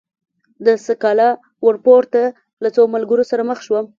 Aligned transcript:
له 0.65 0.73
سکالا 0.87 1.29
ورپورته 1.65 2.21
له 2.63 2.69
څو 2.75 2.81
ملګرو 2.95 3.23
سره 3.31 3.41
مخ 3.49 3.59
شوم. 3.65 3.85